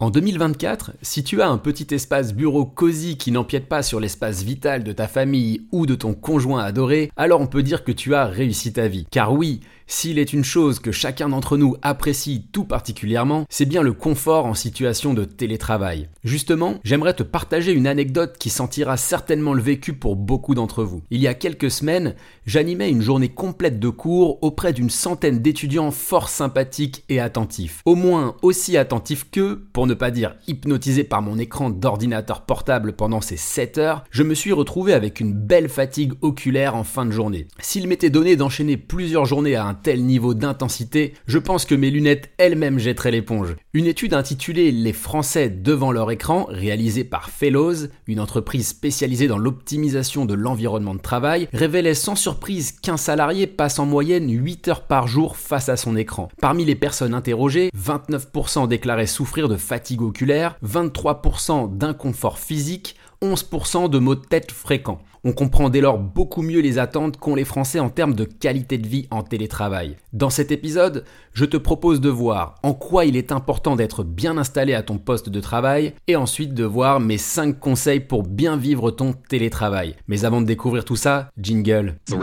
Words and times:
En 0.00 0.10
2024, 0.10 0.90
si 1.02 1.22
tu 1.22 1.40
as 1.40 1.48
un 1.48 1.56
petit 1.56 1.94
espace 1.94 2.34
bureau 2.34 2.64
cosy 2.66 3.16
qui 3.16 3.30
n'empiète 3.30 3.68
pas 3.68 3.84
sur 3.84 4.00
l'espace 4.00 4.42
vital 4.42 4.82
de 4.82 4.90
ta 4.90 5.06
famille 5.06 5.68
ou 5.70 5.86
de 5.86 5.94
ton 5.94 6.14
conjoint 6.14 6.64
adoré, 6.64 7.12
alors 7.16 7.40
on 7.40 7.46
peut 7.46 7.62
dire 7.62 7.84
que 7.84 7.92
tu 7.92 8.12
as 8.12 8.24
réussi 8.24 8.72
ta 8.72 8.88
vie. 8.88 9.06
Car 9.12 9.32
oui, 9.32 9.60
s'il 9.86 10.18
est 10.18 10.32
une 10.32 10.44
chose 10.44 10.80
que 10.80 10.92
chacun 10.92 11.28
d'entre 11.28 11.56
nous 11.56 11.76
apprécie 11.82 12.46
tout 12.52 12.64
particulièrement, 12.64 13.44
c'est 13.48 13.66
bien 13.66 13.82
le 13.82 13.92
confort 13.92 14.46
en 14.46 14.54
situation 14.54 15.14
de 15.14 15.24
télétravail. 15.24 16.08
Justement, 16.24 16.80
j'aimerais 16.84 17.14
te 17.14 17.22
partager 17.22 17.72
une 17.72 17.86
anecdote 17.86 18.36
qui 18.38 18.50
sentira 18.50 18.96
certainement 18.96 19.52
le 19.52 19.62
vécu 19.62 19.92
pour 19.92 20.16
beaucoup 20.16 20.54
d'entre 20.54 20.84
vous. 20.84 21.02
Il 21.10 21.20
y 21.20 21.28
a 21.28 21.34
quelques 21.34 21.70
semaines, 21.70 22.14
j'animais 22.46 22.90
une 22.90 23.02
journée 23.02 23.28
complète 23.28 23.78
de 23.78 23.88
cours 23.90 24.42
auprès 24.42 24.72
d'une 24.72 24.90
centaine 24.90 25.40
d'étudiants 25.40 25.90
fort 25.90 26.28
sympathiques 26.28 27.04
et 27.08 27.20
attentifs. 27.20 27.82
Au 27.84 27.94
moins 27.94 28.36
aussi 28.42 28.76
attentifs 28.76 29.30
que, 29.30 29.54
pour 29.72 29.86
ne 29.86 29.94
pas 29.94 30.10
dire 30.10 30.36
hypnotisés 30.46 31.04
par 31.04 31.22
mon 31.22 31.38
écran 31.38 31.70
d'ordinateur 31.70 32.42
portable 32.42 32.94
pendant 32.94 33.20
ces 33.20 33.36
7 33.36 33.78
heures, 33.78 34.04
je 34.10 34.22
me 34.22 34.34
suis 34.34 34.52
retrouvé 34.52 34.94
avec 34.94 35.20
une 35.20 35.32
belle 35.32 35.68
fatigue 35.68 36.14
oculaire 36.22 36.74
en 36.74 36.84
fin 36.84 37.04
de 37.04 37.10
journée. 37.10 37.48
S'il 37.58 37.86
m'était 37.86 38.10
donné 38.10 38.36
d'enchaîner 38.36 38.76
plusieurs 38.76 39.26
journées 39.26 39.56
à 39.56 39.66
un 39.66 39.73
tel 39.74 40.04
niveau 40.04 40.34
d'intensité, 40.34 41.14
je 41.26 41.38
pense 41.38 41.64
que 41.64 41.74
mes 41.74 41.90
lunettes 41.90 42.30
elles-mêmes 42.38 42.78
jetteraient 42.78 43.10
l'éponge. 43.10 43.56
Une 43.72 43.86
étude 43.86 44.14
intitulée 44.14 44.72
Les 44.72 44.92
Français 44.92 45.50
devant 45.50 45.92
leur 45.92 46.10
écran, 46.10 46.46
réalisée 46.48 47.04
par 47.04 47.30
Fellows, 47.30 47.88
une 48.06 48.20
entreprise 48.20 48.68
spécialisée 48.68 49.28
dans 49.28 49.38
l'optimisation 49.38 50.24
de 50.24 50.34
l'environnement 50.34 50.94
de 50.94 51.00
travail, 51.00 51.48
révélait 51.52 51.94
sans 51.94 52.16
surprise 52.16 52.72
qu'un 52.72 52.96
salarié 52.96 53.46
passe 53.46 53.78
en 53.78 53.86
moyenne 53.86 54.30
8 54.30 54.68
heures 54.68 54.86
par 54.86 55.08
jour 55.08 55.36
face 55.36 55.68
à 55.68 55.76
son 55.76 55.96
écran. 55.96 56.28
Parmi 56.40 56.64
les 56.64 56.74
personnes 56.74 57.14
interrogées, 57.14 57.70
29% 57.76 58.68
déclaraient 58.68 59.06
souffrir 59.06 59.48
de 59.48 59.56
fatigue 59.56 60.02
oculaire, 60.02 60.56
23% 60.64 61.76
d'inconfort 61.76 62.38
physique, 62.38 62.96
11% 63.24 63.88
de 63.88 63.98
maux 63.98 64.14
de 64.14 64.20
tête 64.20 64.52
fréquents. 64.52 65.00
On 65.26 65.32
comprend 65.32 65.70
dès 65.70 65.80
lors 65.80 65.98
beaucoup 65.98 66.42
mieux 66.42 66.60
les 66.60 66.78
attentes 66.78 67.16
qu'ont 67.16 67.34
les 67.34 67.46
Français 67.46 67.80
en 67.80 67.88
termes 67.88 68.14
de 68.14 68.24
qualité 68.24 68.76
de 68.76 68.86
vie 68.86 69.08
en 69.10 69.22
télétravail. 69.22 69.96
Dans 70.12 70.28
cet 70.28 70.52
épisode, 70.52 71.04
je 71.32 71.46
te 71.46 71.56
propose 71.56 72.02
de 72.02 72.10
voir 72.10 72.56
en 72.62 72.74
quoi 72.74 73.06
il 73.06 73.16
est 73.16 73.32
important 73.32 73.74
d'être 73.74 74.04
bien 74.04 74.36
installé 74.36 74.74
à 74.74 74.82
ton 74.82 74.98
poste 74.98 75.30
de 75.30 75.40
travail 75.40 75.94
et 76.08 76.16
ensuite 76.16 76.52
de 76.52 76.64
voir 76.64 77.00
mes 77.00 77.16
5 77.16 77.58
conseils 77.58 78.00
pour 78.00 78.22
bien 78.22 78.58
vivre 78.58 78.90
ton 78.90 79.14
télétravail. 79.14 79.96
Mais 80.08 80.26
avant 80.26 80.42
de 80.42 80.46
découvrir 80.46 80.84
tout 80.84 80.96
ça, 80.96 81.30
jingle. 81.40 81.96
3, 82.04 82.18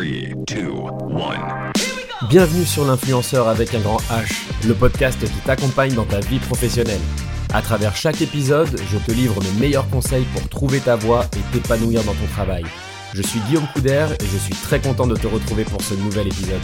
2, 0.48 0.70
1. 2.22 2.28
Bienvenue 2.30 2.66
sur 2.66 2.86
l'influenceur 2.86 3.48
avec 3.48 3.74
un 3.74 3.80
grand 3.80 3.98
H, 4.12 4.68
le 4.68 4.76
podcast 4.76 5.20
qui 5.20 5.40
t'accompagne 5.44 5.96
dans 5.96 6.06
ta 6.06 6.20
vie 6.20 6.38
professionnelle. 6.38 7.02
À 7.54 7.62
travers 7.62 7.98
chaque 7.98 8.22
épisode, 8.22 8.80
je 8.90 8.98
te 8.98 9.12
livre 9.12 9.44
mes 9.44 9.60
meilleurs 9.60 9.90
conseils 9.90 10.24
pour 10.34 10.48
trouver 10.48 10.80
ta 10.80 10.96
voie 10.96 11.26
et 11.36 11.52
t'épanouir 11.52 12.02
dans 12.06 12.14
ton 12.14 12.26
travail. 12.28 12.64
Je 13.14 13.22
suis 13.22 13.42
Guillaume 13.42 13.68
Couder 13.74 14.08
et 14.22 14.26
je 14.26 14.38
suis 14.38 14.54
très 14.54 14.80
content 14.80 15.06
de 15.06 15.18
te 15.18 15.28
retrouver 15.28 15.66
pour 15.66 15.82
ce 15.82 15.94
nouvel 15.96 16.28
épisode. 16.28 16.62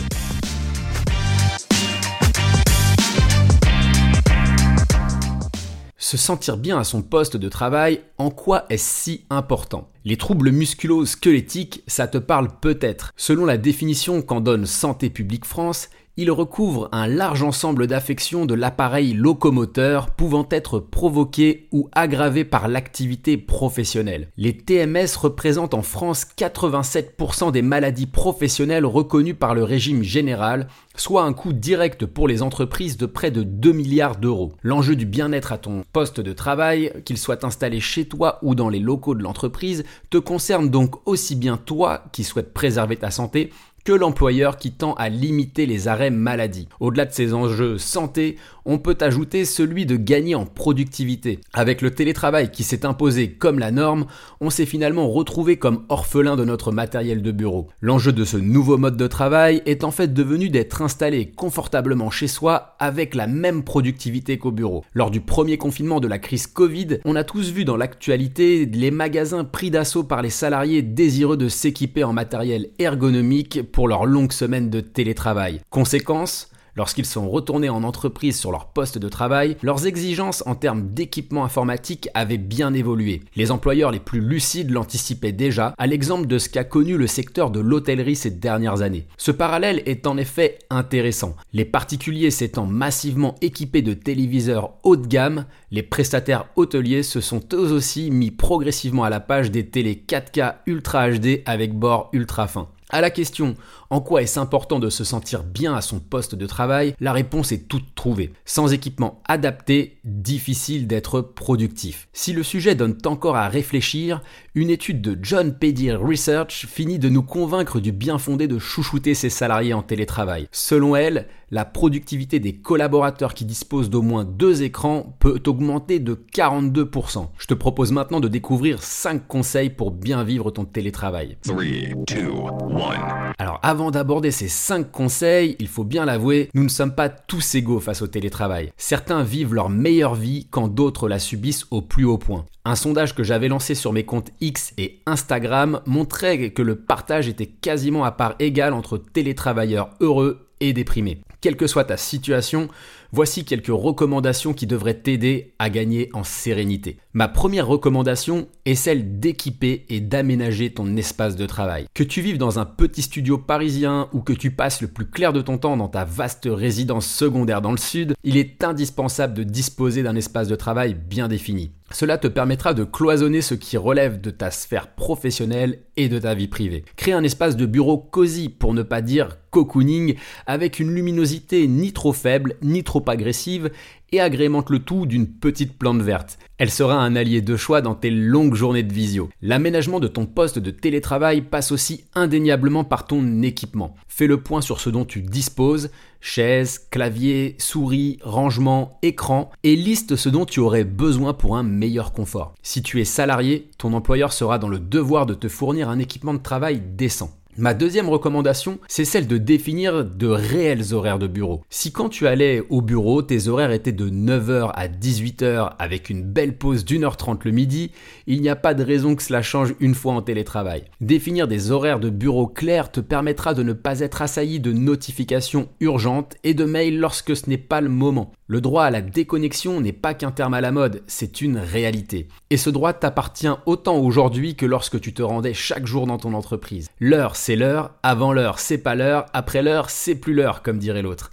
Se 5.98 6.16
sentir 6.16 6.56
bien 6.56 6.80
à 6.80 6.86
son 6.86 7.02
poste 7.02 7.36
de 7.36 7.50
travail, 7.50 8.00
en 8.18 8.30
quoi 8.30 8.66
est-ce 8.70 9.04
si 9.04 9.26
important? 9.30 9.90
Les 10.06 10.16
troubles 10.16 10.52
musculo-squelettiques, 10.52 11.84
ça 11.86 12.08
te 12.08 12.18
parle 12.18 12.48
peut-être. 12.62 13.12
Selon 13.18 13.44
la 13.44 13.58
définition 13.58 14.22
qu'en 14.22 14.40
donne 14.40 14.66
Santé 14.66 15.10
publique 15.10 15.44
France, 15.44 15.90
il 16.18 16.32
recouvre 16.32 16.90
un 16.92 17.06
large 17.06 17.44
ensemble 17.44 17.86
d'affections 17.86 18.48
de 18.48 18.56
l'appareil 18.56 19.14
locomoteur 19.14 20.10
pouvant 20.10 20.48
être 20.50 20.80
provoquées 20.80 21.68
ou 21.72 21.90
aggravées 21.92 22.44
par 22.44 22.68
l'activité 22.68 23.38
professionnelle. 23.38 24.30
Les 24.36 24.58
TMS 24.58 25.16
représentent 25.16 25.76
en 25.76 25.84
France 25.84 26.26
87% 26.36 27.52
des 27.52 27.62
maladies 27.62 28.08
professionnelles 28.08 28.86
reconnues 28.86 29.36
par 29.36 29.54
le 29.54 29.64
régime 29.64 30.02
général, 30.02 30.68
soit 30.96 31.24
un 31.24 31.34
coût 31.34 31.54
direct 31.54 32.08
pour 32.08 32.28
les 32.28 32.42
entreprises 32.42 32.98
de 32.98 33.06
près 33.06 33.30
de 33.30 33.44
2 33.44 33.72
milliards 33.72 34.16
d'euros. 34.18 34.54
L'enjeu 34.64 34.96
du 34.96 35.06
bien-être 35.06 35.52
à 35.52 35.60
ton 35.60 35.84
poste 35.94 36.20
de 36.20 36.34
travail, 36.34 36.92
qu'il 37.06 37.20
soit 37.20 37.44
installé 37.44 37.80
chez 37.80 38.06
toi 38.06 38.40
ou 38.42 38.56
dans 38.56 38.70
les 38.70 38.80
locaux 38.80 39.14
de 39.14 39.22
l'entreprise, 39.22 39.86
te 40.10 40.18
concerne 40.18 40.70
donc 40.70 40.96
aussi 41.06 41.36
bien 41.36 41.58
toi 41.58 42.06
qui 42.12 42.24
souhaites 42.24 42.54
préserver 42.54 42.96
ta 42.96 43.12
santé 43.12 43.52
que 43.88 43.94
l'employeur 43.94 44.58
qui 44.58 44.74
tend 44.74 44.96
à 44.96 45.08
limiter 45.08 45.66
les 45.66 45.88
arrêts 45.88 46.10
maladie. 46.10 46.68
Au-delà 46.82 47.06
de 47.06 47.14
ces 47.14 47.34
enjeux 47.34 47.78
santé, 47.78 48.36
on 48.68 48.78
peut 48.78 48.98
ajouter 49.00 49.46
celui 49.46 49.86
de 49.86 49.96
gagner 49.96 50.36
en 50.36 50.46
productivité. 50.46 51.40
Avec 51.54 51.82
le 51.82 51.92
télétravail 51.92 52.52
qui 52.52 52.64
s'est 52.64 52.86
imposé 52.86 53.32
comme 53.32 53.60
la 53.60 53.72
norme, 53.72 54.06
on 54.42 54.50
s'est 54.50 54.66
finalement 54.66 55.10
retrouvé 55.10 55.58
comme 55.58 55.86
orphelin 55.88 56.36
de 56.36 56.44
notre 56.44 56.74
matériel 56.74 57.22
de 57.22 57.32
bureau. 57.32 57.70
L'enjeu 57.82 58.12
de 58.12 58.26
ce 58.26 58.36
nouveau 58.36 58.78
mode 58.78 58.98
de 58.98 59.08
travail 59.08 59.64
est 59.66 59.86
en 59.86 59.92
fait 59.92 60.14
devenu 60.14 60.50
d'être 60.50 60.82
installé 60.82 61.32
confortablement 61.32 62.12
chez 62.12 62.28
soi 62.28 62.76
avec 62.80 63.16
la 63.16 63.26
même 63.26 63.64
productivité 63.64 64.38
qu'au 64.38 64.52
bureau. 64.52 64.84
Lors 64.94 65.12
du 65.12 65.22
premier 65.22 65.58
confinement 65.58 66.02
de 66.02 66.10
la 66.10 66.20
crise 66.20 66.46
Covid, 66.46 67.00
on 67.06 67.16
a 67.16 67.24
tous 67.24 67.52
vu 67.52 67.64
dans 67.64 67.78
l'actualité 67.78 68.66
les 68.66 68.92
magasins 68.92 69.46
pris 69.46 69.72
d'assaut 69.72 70.04
par 70.04 70.22
les 70.22 70.30
salariés 70.30 70.82
désireux 70.82 71.38
de 71.38 71.48
s'équiper 71.48 72.04
en 72.04 72.12
matériel 72.12 72.70
ergonomique 72.80 73.62
pour 73.72 73.88
leurs 73.88 74.06
longues 74.06 74.34
semaines 74.34 74.70
de 74.70 74.82
télétravail. 74.82 75.62
Conséquence, 75.70 76.50
Lorsqu'ils 76.78 77.08
sont 77.08 77.28
retournés 77.28 77.70
en 77.70 77.84
entreprise 77.84 78.38
sur 78.38 78.52
leur 78.52 78.68
poste 78.68 79.00
de 79.00 79.10
travail, 79.10 79.58
leurs 79.64 79.88
exigences 79.88 80.44
en 80.46 80.54
termes 80.54 80.94
d'équipement 80.94 81.44
informatique 81.44 82.08
avaient 82.14 82.38
bien 82.38 82.72
évolué. 82.76 83.24
Les 83.36 83.50
employeurs 83.50 83.90
les 83.90 84.00
plus 84.00 84.22
lucides 84.22 84.70
l'anticipaient 84.70 85.32
déjà, 85.32 85.74
à 85.80 85.88
l'exemple 85.88 86.28
de 86.28 86.38
ce 86.38 86.50
qu'a 86.50 86.64
connu 86.64 86.96
le 86.96 87.08
secteur 87.08 87.50
de 87.50 87.60
l'hôtellerie 87.60 88.16
ces 88.16 88.30
dernières 88.30 88.84
années. 88.84 89.08
Ce 89.18 89.32
parallèle 89.32 89.82
est 89.88 90.06
en 90.06 90.18
effet 90.18 90.60
intéressant. 90.70 91.36
Les 91.52 91.66
particuliers 91.66 92.30
s'étant 92.30 92.68
massivement 92.68 93.34
équipés 93.42 93.82
de 93.82 93.96
téléviseurs 93.96 94.74
haut 94.84 94.98
de 94.98 95.08
gamme, 95.08 95.46
les 95.72 95.82
prestataires 95.82 96.46
hôteliers 96.58 97.02
se 97.02 97.22
sont 97.22 97.42
eux 97.54 97.72
aussi 97.72 98.12
mis 98.12 98.30
progressivement 98.30 99.04
à 99.04 99.10
la 99.10 99.20
page 99.20 99.50
des 99.50 99.66
télé 99.66 100.04
4K 100.08 100.58
Ultra 100.68 101.10
HD 101.10 101.42
avec 101.48 101.74
bord 101.74 102.10
ultra 102.14 102.48
fin. 102.48 102.70
À 102.90 103.02
la 103.02 103.10
question 103.10 103.56
en 103.90 104.00
quoi 104.00 104.22
est-ce 104.22 104.40
important 104.40 104.80
de 104.80 104.90
se 104.90 105.04
sentir 105.04 105.44
bien 105.44 105.74
à 105.76 105.82
son 105.82 106.00
poste 106.00 106.36
de 106.36 106.46
travail, 106.46 106.94
la 107.00 107.12
réponse 107.12 107.52
est 107.52 107.68
toute 107.68 107.96
trouvée. 107.96 108.34
Sans 108.46 108.72
équipement 108.72 109.22
adapté, 109.28 109.98
difficile 110.06 110.88
d'être 110.88 111.22
productif. 111.22 112.08
Si 112.14 112.34
le 112.34 112.44
sujet 112.44 112.76
donne 112.76 112.98
encore 113.06 113.36
à 113.36 113.50
réfléchir, 113.50 114.22
une 114.58 114.72
étude 114.72 115.02
de 115.02 115.16
John 115.22 115.54
Pedier 115.54 115.94
Research 115.94 116.66
finit 116.68 116.98
de 116.98 117.10
nous 117.10 117.22
convaincre 117.22 117.80
du 117.80 117.92
bien 117.92 118.18
fondé 118.18 118.48
de 118.48 118.58
chouchouter 118.58 119.14
ses 119.14 119.30
salariés 119.30 119.76
en 119.76 119.84
télétravail. 119.84 120.48
Selon 120.52 120.96
elle, 120.96 121.28
la 121.52 121.64
productivité 121.64 122.40
des 122.40 122.56
collaborateurs 122.56 123.36
qui 123.36 123.46
disposent 123.46 123.92
d'au 123.92 124.02
moins 124.02 124.26
deux 124.26 124.64
écrans 124.64 125.16
peut 125.20 125.40
augmenter 125.46 126.00
de 126.00 126.20
42%. 126.34 127.28
Je 127.38 127.46
te 127.46 127.54
propose 127.54 127.92
maintenant 127.92 128.20
de 128.20 128.28
découvrir 128.28 128.82
5 128.82 129.28
conseils 129.28 129.70
pour 129.70 129.92
bien 129.92 130.24
vivre 130.24 130.50
ton 130.50 130.66
télétravail. 130.66 131.38
3, 131.44 131.64
2, 132.08 132.16
1. 132.16 133.34
Alors 133.38 133.60
avant 133.62 133.92
d'aborder 133.92 134.32
ces 134.32 134.48
5 134.48 134.92
conseils, 134.92 135.56
il 135.60 135.68
faut 135.68 135.84
bien 135.84 136.06
l'avouer, 136.06 136.50
nous 136.56 136.64
ne 136.64 136.70
sommes 136.70 136.96
pas 136.96 137.10
tous 137.10 137.54
égaux 137.54 137.80
face 137.80 138.02
au 138.02 138.08
télétravail. 138.08 138.72
Certains 138.76 139.22
vivent 139.22 139.54
leur 139.54 139.70
meilleure 139.70 140.16
vie 140.16 140.48
quand 140.50 140.68
d'autres 140.68 141.08
la 141.08 141.20
subissent 141.20 141.68
au 141.70 141.84
plus 141.84 142.06
haut 142.06 142.18
point. 142.18 142.46
Un 142.68 142.76
sondage 142.76 143.16
que 143.16 143.24
j'avais 143.24 143.48
lancé 143.48 143.76
sur 143.76 143.94
mes 143.94 144.04
comptes 144.04 144.32
X 144.42 144.74
et 144.78 145.00
Instagram 145.06 145.80
montrait 145.86 146.50
que 146.50 146.62
le 146.62 146.76
partage 146.76 147.30
était 147.30 147.46
quasiment 147.46 148.04
à 148.04 148.12
part 148.12 148.36
égale 148.40 148.74
entre 148.74 148.98
télétravailleurs 148.98 149.92
heureux 150.02 150.50
et 150.60 150.74
déprimé. 150.74 151.22
Quelle 151.40 151.56
que 151.56 151.66
soit 151.66 151.86
ta 151.86 151.96
situation, 151.96 152.68
voici 153.12 153.46
quelques 153.46 153.68
recommandations 153.68 154.54
qui 154.54 154.68
devraient 154.68 155.00
t'aider 155.00 155.54
à 155.60 155.70
gagner 155.70 156.10
en 156.14 156.24
sérénité. 156.24 156.98
Ma 157.14 157.28
première 157.28 157.68
recommandation 157.68 158.48
est 158.66 158.76
celle 158.76 159.20
d'équiper 159.20 159.86
et 159.90 160.00
d'aménager 160.00 160.72
ton 160.72 160.96
espace 160.98 161.36
de 161.36 161.46
travail. 161.46 161.88
Que 161.94 162.04
tu 162.04 162.22
vives 162.22 162.38
dans 162.38 162.60
un 162.60 162.66
petit 162.66 163.02
studio 163.02 163.38
parisien 163.38 164.10
ou 164.14 164.22
que 164.22 164.34
tu 164.34 164.52
passes 164.52 164.82
le 164.82 164.88
plus 164.88 165.10
clair 165.10 165.34
de 165.34 165.42
ton 165.42 165.58
temps 165.58 165.78
dans 165.78 165.88
ta 165.88 166.06
vaste 166.06 166.48
résidence 166.52 167.08
secondaire 167.08 167.62
dans 167.62 167.72
le 167.72 167.78
sud, 167.78 168.14
il 168.24 168.38
est 168.38 168.64
indispensable 168.64 169.34
de 169.34 169.44
disposer 169.44 170.04
d'un 170.04 170.16
espace 170.16 170.48
de 170.48 170.56
travail 170.56 170.94
bien 170.94 171.28
défini. 171.28 171.72
Cela 171.92 172.18
te 172.18 172.28
permettra 172.28 172.74
de 172.74 172.84
cloisonner 172.84 173.42
ce 173.42 173.54
qui 173.54 173.78
relève 173.78 174.20
de 174.20 174.30
ta 174.30 174.52
sphère 174.52 174.94
professionnelle 174.94 175.80
et 175.96 176.10
de 176.10 176.20
ta 176.20 176.34
vie 176.34 176.50
privée. 176.50 176.84
Crée 176.98 177.14
un 177.14 177.24
espace 177.24 177.56
de 177.56 177.66
bureau 177.66 177.98
cosy 177.98 178.50
pour 178.50 178.74
ne 178.74 178.84
pas 178.84 179.02
dire 179.02 179.38
cocooning 179.52 180.16
avec 180.46 180.80
une 180.80 180.94
luminosité 180.94 181.66
ni 181.68 181.94
trop 181.94 182.12
faible 182.12 182.56
ni 182.62 182.84
trop 182.84 182.97
agressive 183.06 183.72
et 184.12 184.22
agrémente 184.22 184.70
le 184.70 184.80
tout 184.80 185.06
d'une 185.06 185.28
petite 185.28 185.78
plante 185.78 186.02
verte. 186.02 186.38
Elle 186.58 186.72
sera 186.72 186.96
un 186.96 187.16
allié 187.16 187.42
de 187.42 187.56
choix 187.56 187.82
dans 187.82 187.96
tes 187.96 188.10
longues 188.10 188.56
journées 188.56 188.84
de 188.84 188.94
visio. 188.94 189.30
L'aménagement 189.42 190.00
de 190.00 190.08
ton 190.08 190.26
poste 190.26 190.60
de 190.60 190.72
télétravail 190.72 191.42
passe 191.42 191.72
aussi 191.72 192.06
indéniablement 192.16 192.84
par 192.84 193.06
ton 193.06 193.42
équipement. 193.42 193.96
Fais 194.08 194.28
le 194.28 194.42
point 194.42 194.62
sur 194.62 194.80
ce 194.80 194.90
dont 194.90 195.06
tu 195.06 195.22
disposes, 195.22 195.92
chaise, 196.22 196.88
clavier, 196.90 197.56
souris, 197.60 198.18
rangement, 198.22 198.98
écran, 199.02 199.52
et 199.64 199.76
liste 199.76 200.16
ce 200.16 200.30
dont 200.30 200.46
tu 200.46 200.60
aurais 200.60 200.84
besoin 200.84 201.34
pour 201.34 201.58
un 201.58 201.64
meilleur 201.64 202.14
confort. 202.14 202.56
Si 202.64 202.82
tu 202.82 203.02
es 203.02 203.06
salarié, 203.06 203.70
ton 203.78 203.94
employeur 203.94 204.34
sera 204.34 204.58
dans 204.58 204.70
le 204.70 204.80
devoir 204.80 205.26
de 205.26 205.34
te 205.34 205.48
fournir 205.48 205.90
un 205.90 206.00
équipement 206.00 206.34
de 206.34 206.40
travail 206.40 206.82
décent. 206.82 207.32
Ma 207.60 207.74
deuxième 207.74 208.08
recommandation, 208.08 208.78
c'est 208.88 209.04
celle 209.04 209.26
de 209.26 209.40
définir 209.40 210.06
de 210.06 210.28
réels 210.28 210.94
horaires 210.94 211.18
de 211.18 211.26
bureau. 211.26 211.64
Si 211.72 211.92
quand 211.92 212.08
tu 212.08 212.28
allais 212.28 212.62
au 212.70 212.84
bureau, 212.84 213.24
tes 213.24 213.48
horaires 213.48 213.72
étaient 213.72 213.92
de 213.92 214.12
9h 214.12 214.70
à 214.76 214.88
18h 214.88 215.74
avec 215.80 216.12
une 216.12 216.22
belle 216.22 216.56
pause 216.56 216.86
d'1h30 216.86 217.40
le 217.46 217.52
midi, 217.52 217.90
il 218.28 218.44
n'y 218.44 218.50
a 218.50 218.56
pas 218.56 218.76
de 218.76 218.84
raison 218.84 219.16
que 219.16 219.24
cela 219.24 219.42
change 219.42 219.74
une 219.80 219.96
fois 219.96 220.14
en 220.14 220.22
télétravail. 220.22 220.84
Définir 221.02 221.48
des 221.48 221.72
horaires 221.72 222.00
de 222.00 222.12
bureau 222.12 222.46
clairs 222.46 222.92
te 222.92 223.00
permettra 223.00 223.56
de 223.56 223.64
ne 223.64 223.74
pas 223.74 224.02
être 224.02 224.22
assailli 224.22 224.60
de 224.60 224.72
notifications 224.72 225.68
urgentes 225.80 226.36
et 226.44 226.54
de 226.54 226.64
mails 226.64 227.00
lorsque 227.00 227.36
ce 227.36 227.50
n'est 227.50 227.58
pas 227.58 227.82
le 227.82 227.90
moment. 227.90 228.34
Le 228.46 228.62
droit 228.62 228.84
à 228.84 228.92
la 228.92 229.02
déconnexion 229.02 229.82
n'est 229.82 229.94
pas 229.94 230.14
qu'un 230.14 230.32
terme 230.32 230.54
à 230.54 230.62
la 230.62 230.72
mode, 230.72 231.02
c'est 231.08 231.42
une 231.42 231.58
réalité. 231.58 232.28
Et 232.52 232.58
ce 232.58 232.70
droit 232.70 232.94
t'appartient 232.94 233.50
autant 233.66 233.98
aujourd'hui 233.98 234.56
que 234.56 234.66
lorsque 234.66 235.02
tu 235.02 235.14
te 235.14 235.24
rendais 235.24 235.54
chaque 235.54 235.88
jour 235.88 236.06
dans 236.06 236.18
ton 236.18 236.34
entreprise. 236.34 236.88
L'heure, 237.00 237.36
c'est 237.48 237.56
l'heure, 237.56 237.92
avant 238.04 238.34
l'heure, 238.34 238.60
c'est 238.60 238.78
pas 238.78 238.94
l'heure, 238.94 239.26
après 239.32 239.64
l'heure, 239.64 239.90
c'est 239.90 240.16
plus 240.16 240.34
l'heure, 240.34 240.62
comme 240.62 240.80
dirait 240.80 241.02
l'autre. 241.02 241.32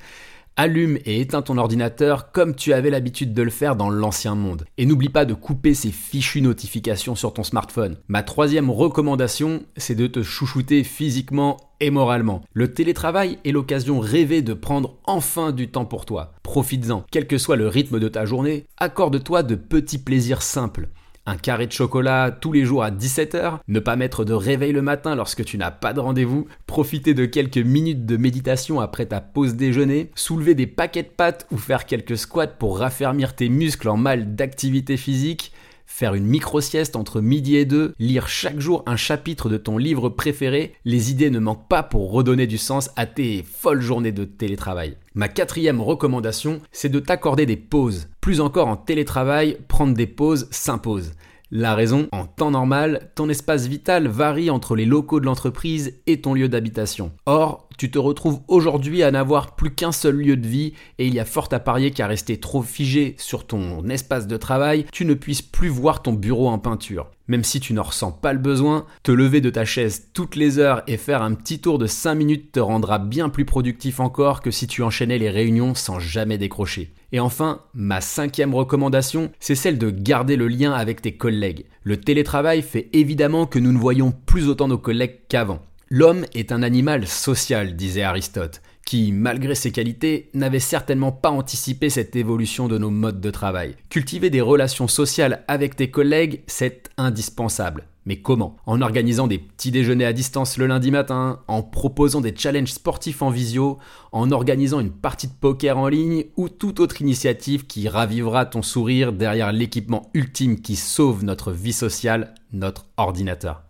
Allume 0.56 0.96
et 1.04 1.20
éteins 1.20 1.42
ton 1.42 1.58
ordinateur 1.58 2.30
comme 2.30 2.54
tu 2.54 2.72
avais 2.72 2.90
l'habitude 2.90 3.34
de 3.34 3.42
le 3.42 3.50
faire 3.50 3.74
dans 3.74 3.90
l'ancien 3.90 4.36
monde. 4.36 4.64
Et 4.78 4.86
n'oublie 4.86 5.08
pas 5.08 5.24
de 5.24 5.34
couper 5.34 5.74
ces 5.74 5.90
fichues 5.90 6.40
notifications 6.40 7.16
sur 7.16 7.34
ton 7.34 7.42
smartphone. 7.42 7.96
Ma 8.06 8.22
troisième 8.22 8.70
recommandation, 8.70 9.64
c'est 9.76 9.96
de 9.96 10.06
te 10.06 10.22
chouchouter 10.22 10.84
physiquement 10.84 11.56
et 11.80 11.90
moralement. 11.90 12.42
Le 12.52 12.72
télétravail 12.72 13.40
est 13.44 13.50
l'occasion 13.50 13.98
rêvée 13.98 14.40
de 14.40 14.54
prendre 14.54 14.98
enfin 15.06 15.50
du 15.50 15.68
temps 15.68 15.84
pour 15.84 16.06
toi. 16.06 16.34
Profites-en. 16.44 17.04
Quel 17.10 17.26
que 17.26 17.38
soit 17.38 17.56
le 17.56 17.66
rythme 17.66 17.98
de 17.98 18.06
ta 18.06 18.24
journée, 18.24 18.66
accorde-toi 18.76 19.42
de 19.42 19.56
petits 19.56 19.98
plaisirs 19.98 20.42
simples 20.42 20.90
un 21.26 21.36
carré 21.36 21.66
de 21.66 21.72
chocolat 21.72 22.30
tous 22.30 22.52
les 22.52 22.64
jours 22.64 22.84
à 22.84 22.90
17h, 22.90 23.58
ne 23.66 23.80
pas 23.80 23.96
mettre 23.96 24.24
de 24.24 24.32
réveil 24.32 24.72
le 24.72 24.82
matin 24.82 25.14
lorsque 25.14 25.44
tu 25.44 25.58
n'as 25.58 25.70
pas 25.70 25.92
de 25.92 26.00
rendez-vous, 26.00 26.46
profiter 26.66 27.14
de 27.14 27.24
quelques 27.24 27.58
minutes 27.58 28.06
de 28.06 28.16
méditation 28.16 28.80
après 28.80 29.06
ta 29.06 29.20
pause 29.20 29.54
déjeuner, 29.54 30.10
soulever 30.14 30.54
des 30.54 30.66
paquets 30.66 31.02
de 31.02 31.08
pâtes 31.08 31.46
ou 31.50 31.56
faire 31.56 31.86
quelques 31.86 32.18
squats 32.18 32.46
pour 32.46 32.78
raffermir 32.78 33.34
tes 33.34 33.48
muscles 33.48 33.88
en 33.88 33.96
mal 33.96 34.34
d'activité 34.34 34.96
physique, 34.96 35.52
faire 35.86 36.14
une 36.14 36.26
micro-sieste 36.26 36.96
entre 36.96 37.20
midi 37.20 37.56
et 37.56 37.64
deux, 37.64 37.94
lire 37.98 38.28
chaque 38.28 38.60
jour 38.60 38.82
un 38.86 38.96
chapitre 38.96 39.48
de 39.48 39.56
ton 39.56 39.78
livre 39.78 40.08
préféré, 40.08 40.74
les 40.84 41.10
idées 41.10 41.30
ne 41.30 41.38
manquent 41.38 41.68
pas 41.68 41.82
pour 41.82 42.10
redonner 42.10 42.46
du 42.46 42.58
sens 42.58 42.90
à 42.96 43.06
tes 43.06 43.42
folles 43.42 43.80
journées 43.80 44.12
de 44.12 44.24
télétravail. 44.24 44.96
Ma 45.14 45.28
quatrième 45.28 45.80
recommandation, 45.80 46.60
c'est 46.72 46.88
de 46.88 47.00
t'accorder 47.00 47.46
des 47.46 47.56
pauses. 47.56 48.08
Plus 48.20 48.40
encore 48.40 48.68
en 48.68 48.76
télétravail, 48.76 49.58
prendre 49.68 49.94
des 49.94 50.06
pauses 50.06 50.48
s'impose. 50.50 51.12
La 51.56 51.76
raison, 51.76 52.08
en 52.10 52.24
temps 52.26 52.50
normal, 52.50 53.12
ton 53.14 53.28
espace 53.28 53.68
vital 53.68 54.08
varie 54.08 54.50
entre 54.50 54.74
les 54.74 54.86
locaux 54.86 55.20
de 55.20 55.26
l'entreprise 55.26 56.00
et 56.06 56.20
ton 56.20 56.34
lieu 56.34 56.48
d'habitation. 56.48 57.12
Or, 57.26 57.63
tu 57.78 57.90
te 57.90 57.98
retrouves 57.98 58.40
aujourd'hui 58.48 59.02
à 59.02 59.10
n'avoir 59.10 59.54
plus 59.56 59.74
qu'un 59.74 59.92
seul 59.92 60.16
lieu 60.16 60.36
de 60.36 60.46
vie 60.46 60.72
et 60.98 61.06
il 61.06 61.14
y 61.14 61.20
a 61.20 61.24
fort 61.24 61.48
à 61.52 61.58
parier 61.58 61.90
qu'à 61.90 62.06
rester 62.06 62.38
trop 62.38 62.62
figé 62.62 63.14
sur 63.18 63.46
ton 63.46 63.88
espace 63.88 64.26
de 64.26 64.36
travail, 64.36 64.86
tu 64.92 65.04
ne 65.04 65.14
puisses 65.14 65.42
plus 65.42 65.68
voir 65.68 66.02
ton 66.02 66.12
bureau 66.12 66.48
en 66.48 66.58
peinture. 66.58 67.10
Même 67.26 67.44
si 67.44 67.58
tu 67.58 67.72
n'en 67.72 67.84
ressens 67.84 68.12
pas 68.12 68.34
le 68.34 68.38
besoin, 68.38 68.84
te 69.02 69.10
lever 69.10 69.40
de 69.40 69.48
ta 69.48 69.64
chaise 69.64 70.08
toutes 70.12 70.36
les 70.36 70.58
heures 70.58 70.82
et 70.86 70.98
faire 70.98 71.22
un 71.22 71.32
petit 71.34 71.58
tour 71.58 71.78
de 71.78 71.86
5 71.86 72.14
minutes 72.14 72.52
te 72.52 72.60
rendra 72.60 72.98
bien 72.98 73.30
plus 73.30 73.46
productif 73.46 73.98
encore 73.98 74.42
que 74.42 74.50
si 74.50 74.66
tu 74.66 74.82
enchaînais 74.82 75.18
les 75.18 75.30
réunions 75.30 75.74
sans 75.74 75.98
jamais 75.98 76.36
décrocher. 76.36 76.92
Et 77.12 77.20
enfin, 77.20 77.62
ma 77.72 78.00
cinquième 78.02 78.54
recommandation, 78.54 79.30
c'est 79.40 79.54
celle 79.54 79.78
de 79.78 79.88
garder 79.88 80.36
le 80.36 80.48
lien 80.48 80.72
avec 80.72 81.00
tes 81.00 81.16
collègues. 81.16 81.64
Le 81.82 81.96
télétravail 81.96 82.60
fait 82.60 82.90
évidemment 82.92 83.46
que 83.46 83.58
nous 83.58 83.72
ne 83.72 83.78
voyons 83.78 84.12
plus 84.26 84.48
autant 84.48 84.68
nos 84.68 84.78
collègues 84.78 85.20
qu'avant. 85.28 85.62
L'homme 85.90 86.24
est 86.34 86.50
un 86.50 86.62
animal 86.62 87.06
social, 87.06 87.76
disait 87.76 88.02
Aristote, 88.02 88.62
qui, 88.86 89.12
malgré 89.12 89.54
ses 89.54 89.70
qualités, 89.70 90.30
n'avait 90.32 90.58
certainement 90.58 91.12
pas 91.12 91.30
anticipé 91.30 91.90
cette 91.90 92.16
évolution 92.16 92.68
de 92.68 92.78
nos 92.78 92.90
modes 92.90 93.20
de 93.20 93.30
travail. 93.30 93.76
Cultiver 93.90 94.30
des 94.30 94.40
relations 94.40 94.88
sociales 94.88 95.44
avec 95.46 95.76
tes 95.76 95.90
collègues, 95.90 96.42
c'est 96.46 96.90
indispensable. 96.96 97.84
Mais 98.06 98.16
comment? 98.16 98.56
En 98.66 98.82
organisant 98.82 99.26
des 99.26 99.38
petits 99.38 99.70
déjeuners 99.70 100.04
à 100.04 100.12
distance 100.12 100.58
le 100.58 100.66
lundi 100.66 100.90
matin, 100.90 101.40
en 101.48 101.62
proposant 101.62 102.20
des 102.20 102.34
challenges 102.36 102.72
sportifs 102.72 103.22
en 103.22 103.30
visio, 103.30 103.78
en 104.12 104.30
organisant 104.30 104.80
une 104.80 104.90
partie 104.90 105.26
de 105.26 105.32
poker 105.32 105.78
en 105.78 105.88
ligne 105.88 106.24
ou 106.36 106.50
toute 106.50 106.80
autre 106.80 107.00
initiative 107.00 107.66
qui 107.66 107.88
ravivera 107.88 108.44
ton 108.44 108.60
sourire 108.60 109.14
derrière 109.14 109.52
l'équipement 109.52 110.10
ultime 110.12 110.60
qui 110.60 110.76
sauve 110.76 111.24
notre 111.24 111.50
vie 111.50 111.72
sociale, 111.72 112.34
notre 112.54 112.86
ordinateur. 112.96 113.62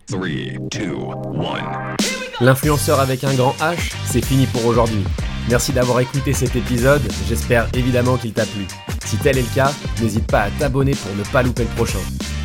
L'influenceur 2.39 2.99
avec 2.99 3.23
un 3.23 3.33
grand 3.33 3.55
H, 3.59 3.93
c'est 4.05 4.23
fini 4.23 4.45
pour 4.45 4.65
aujourd'hui. 4.65 5.03
Merci 5.49 5.73
d'avoir 5.73 5.99
écouté 5.99 6.33
cet 6.33 6.55
épisode, 6.55 7.01
j'espère 7.27 7.67
évidemment 7.73 8.17
qu'il 8.17 8.33
t'a 8.33 8.45
plu. 8.45 8.65
Si 9.05 9.17
tel 9.17 9.37
est 9.37 9.41
le 9.41 9.55
cas, 9.55 9.71
n'hésite 10.01 10.27
pas 10.27 10.43
à 10.43 10.51
t'abonner 10.51 10.93
pour 10.95 11.15
ne 11.15 11.23
pas 11.31 11.43
louper 11.43 11.63
le 11.63 11.75
prochain. 11.75 11.99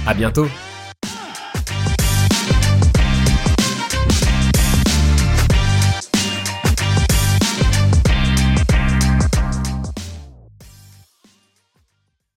A 0.07 0.15
bientôt 0.15 0.47